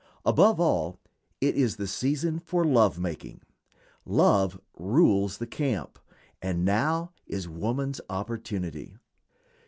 [0.25, 0.99] Above all,
[1.41, 3.39] it is the season for love making;
[4.03, 5.99] "love rules the camp,"
[6.41, 8.97] and now is woman's opportunity.